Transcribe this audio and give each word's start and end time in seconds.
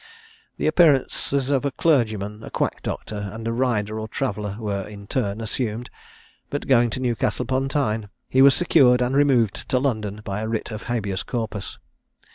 The 0.57 0.65
appearances 0.65 1.51
of 1.51 1.63
a 1.63 1.69
clergyman, 1.69 2.41
a 2.43 2.49
quack 2.49 2.81
doctor, 2.81 3.29
and 3.31 3.47
a 3.47 3.53
rider 3.53 3.99
or 3.99 4.07
traveller, 4.07 4.57
were 4.59 4.87
in 4.87 5.05
turn 5.05 5.39
assumed; 5.41 5.91
but 6.49 6.65
going 6.65 6.89
to 6.89 6.99
Newcastle 6.99 7.43
upon 7.43 7.69
Tyne, 7.69 8.09
he 8.27 8.41
was 8.41 8.55
secured 8.55 8.99
and 9.03 9.15
removed 9.15 9.69
to 9.69 9.77
London 9.77 10.21
by 10.23 10.41
a 10.41 10.47
writ 10.47 10.71
of 10.71 10.85
habeas 10.85 11.21
corpus. 11.21 11.77